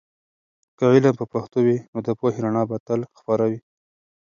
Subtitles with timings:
[0.77, 3.59] که علم په پښتو وي، نو د پوهې رڼا به تل خپره وي.